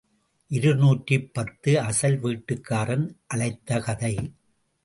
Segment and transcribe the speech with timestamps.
[0.51, 3.05] இருநூற்று பத்து அசல் வீட்டுக்காரன்
[3.27, 4.13] அழைத்த கதை.